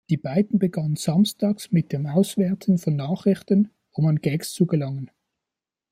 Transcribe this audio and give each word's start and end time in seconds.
Die 0.09 0.17
beiden 0.17 0.57
begannen 0.57 0.95
samstags 0.95 1.71
mit 1.71 1.91
dem 1.91 2.07
Auswerten 2.07 2.79
von 2.79 2.95
Nachrichten, 2.95 3.69
um 3.91 4.07
an 4.07 4.15
Gags 4.15 4.51
zu 4.51 4.65
gelangen. 4.65 5.11